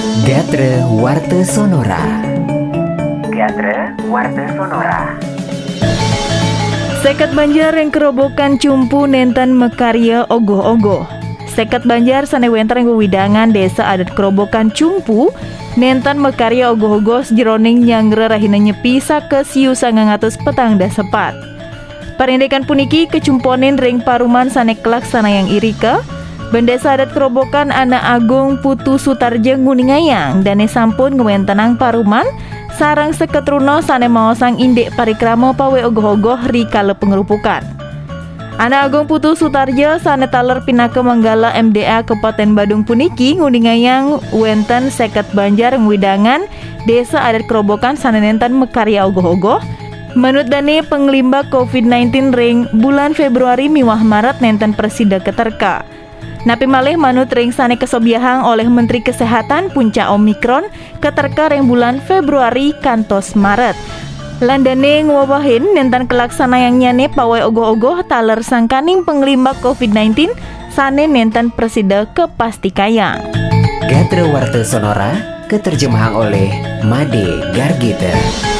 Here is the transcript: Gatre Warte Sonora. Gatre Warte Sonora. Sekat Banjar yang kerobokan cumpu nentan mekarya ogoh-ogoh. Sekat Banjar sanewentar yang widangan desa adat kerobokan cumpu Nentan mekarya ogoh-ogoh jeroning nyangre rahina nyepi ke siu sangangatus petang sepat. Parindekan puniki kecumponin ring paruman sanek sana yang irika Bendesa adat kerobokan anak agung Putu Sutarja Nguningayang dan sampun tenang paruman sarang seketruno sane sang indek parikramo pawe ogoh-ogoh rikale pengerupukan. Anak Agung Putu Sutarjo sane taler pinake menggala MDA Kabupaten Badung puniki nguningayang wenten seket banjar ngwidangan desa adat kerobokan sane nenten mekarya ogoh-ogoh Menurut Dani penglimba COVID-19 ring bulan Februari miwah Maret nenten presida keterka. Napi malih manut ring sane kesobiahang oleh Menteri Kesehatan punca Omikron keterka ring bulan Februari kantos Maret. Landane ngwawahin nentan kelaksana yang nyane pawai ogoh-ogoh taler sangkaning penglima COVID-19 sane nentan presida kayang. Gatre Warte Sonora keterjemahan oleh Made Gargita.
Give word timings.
Gatre 0.00 0.80
Warte 0.88 1.44
Sonora. 1.44 2.24
Gatre 3.28 3.92
Warte 4.08 4.44
Sonora. 4.56 5.20
Sekat 7.04 7.36
Banjar 7.36 7.76
yang 7.76 7.92
kerobokan 7.92 8.56
cumpu 8.56 9.04
nentan 9.04 9.52
mekarya 9.52 10.24
ogoh-ogoh. 10.32 11.04
Sekat 11.52 11.84
Banjar 11.84 12.24
sanewentar 12.24 12.80
yang 12.80 12.96
widangan 12.96 13.52
desa 13.52 13.84
adat 13.84 14.14
kerobokan 14.16 14.72
cumpu 14.72 15.28
Nentan 15.72 16.20
mekarya 16.20 16.68
ogoh-ogoh 16.68 17.24
jeroning 17.32 17.80
nyangre 17.80 18.28
rahina 18.28 18.60
nyepi 18.60 19.00
ke 19.00 19.40
siu 19.40 19.72
sangangatus 19.72 20.36
petang 20.36 20.76
sepat. 20.76 21.32
Parindekan 22.20 22.68
puniki 22.68 23.08
kecumponin 23.08 23.80
ring 23.80 24.04
paruman 24.04 24.52
sanek 24.52 24.84
sana 25.08 25.32
yang 25.32 25.48
irika 25.48 26.04
Bendesa 26.52 27.00
adat 27.00 27.16
kerobokan 27.16 27.72
anak 27.72 28.04
agung 28.04 28.60
Putu 28.60 29.00
Sutarja 29.00 29.56
Nguningayang 29.56 30.44
dan 30.44 30.60
sampun 30.68 31.16
tenang 31.48 31.80
paruman 31.80 32.28
sarang 32.76 33.16
seketruno 33.16 33.80
sane 33.80 34.12
sang 34.36 34.60
indek 34.60 34.92
parikramo 34.92 35.56
pawe 35.56 35.80
ogoh-ogoh 35.88 36.52
rikale 36.52 36.92
pengerupukan. 36.92 37.64
Anak 38.60 38.92
Agung 38.92 39.08
Putu 39.08 39.32
Sutarjo 39.32 39.96
sane 39.96 40.28
taler 40.28 40.60
pinake 40.60 41.00
menggala 41.00 41.56
MDA 41.56 42.04
Kabupaten 42.04 42.52
Badung 42.52 42.84
puniki 42.84 43.40
nguningayang 43.40 44.20
wenten 44.36 44.92
seket 44.92 45.24
banjar 45.32 45.72
ngwidangan 45.80 46.44
desa 46.84 47.24
adat 47.24 47.48
kerobokan 47.48 47.96
sane 47.96 48.20
nenten 48.20 48.60
mekarya 48.60 49.08
ogoh-ogoh 49.08 49.64
Menurut 50.12 50.52
Dani 50.52 50.84
penglimba 50.84 51.48
COVID-19 51.48 52.36
ring 52.36 52.68
bulan 52.76 53.16
Februari 53.16 53.72
miwah 53.72 54.04
Maret 54.04 54.44
nenten 54.44 54.76
presida 54.76 55.16
keterka. 55.16 55.91
Napi 56.42 56.66
malih 56.66 56.98
manut 56.98 57.30
ring 57.30 57.54
sane 57.54 57.78
kesobiahang 57.78 58.42
oleh 58.42 58.66
Menteri 58.66 58.98
Kesehatan 58.98 59.70
punca 59.70 60.10
Omikron 60.10 60.66
keterka 60.98 61.54
ring 61.54 61.70
bulan 61.70 62.02
Februari 62.02 62.74
kantos 62.82 63.38
Maret. 63.38 63.78
Landane 64.42 65.06
ngwawahin 65.06 65.70
nentan 65.70 66.10
kelaksana 66.10 66.66
yang 66.66 66.82
nyane 66.82 67.06
pawai 67.06 67.46
ogoh-ogoh 67.46 68.02
taler 68.10 68.42
sangkaning 68.42 69.06
penglima 69.06 69.54
COVID-19 69.62 70.34
sane 70.74 71.06
nentan 71.06 71.54
presida 71.54 72.10
kayang. 72.10 73.22
Gatre 73.86 74.26
Warte 74.34 74.66
Sonora 74.66 75.14
keterjemahan 75.46 76.16
oleh 76.18 76.50
Made 76.82 77.54
Gargita. 77.54 78.51